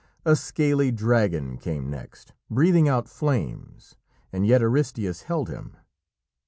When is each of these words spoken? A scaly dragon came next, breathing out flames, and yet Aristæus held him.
A 0.25 0.35
scaly 0.35 0.91
dragon 0.91 1.59
came 1.59 1.87
next, 1.87 2.33
breathing 2.49 2.89
out 2.89 3.07
flames, 3.07 3.97
and 4.33 4.47
yet 4.47 4.61
Aristæus 4.61 5.21
held 5.25 5.47
him. 5.49 5.77